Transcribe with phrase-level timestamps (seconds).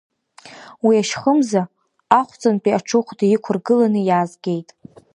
[0.85, 1.61] Уи ашьхымза,
[2.19, 4.69] Ахәҵантәи аҽыхәда иқәыргыланы иаазгеит.